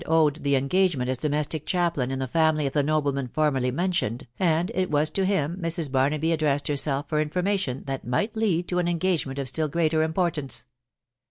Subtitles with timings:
[0.07, 4.71] owed the engagement as domestic chaplain in the family «of the nobleman formerly mentioned, and
[4.73, 5.89] it was to him Mrs.
[5.91, 10.65] Barnafey addressed herself for information that might lead to an engagement of still greater importance.